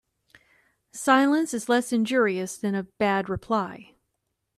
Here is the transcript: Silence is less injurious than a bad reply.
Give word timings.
Silence 0.93 1.53
is 1.53 1.69
less 1.69 1.93
injurious 1.93 2.57
than 2.57 2.73
a 2.73 2.81
bad 2.81 3.29
reply. 3.29 3.93